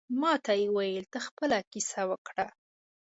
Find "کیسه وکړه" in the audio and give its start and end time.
1.71-2.47